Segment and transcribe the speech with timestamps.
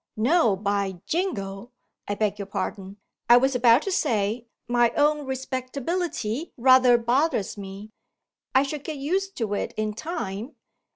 [0.17, 1.73] No, by jingo
[2.07, 2.97] I beg your pardon
[3.29, 7.91] I was about to say, my own respectability rather bothers me;
[8.55, 10.55] I shall get used to it in time.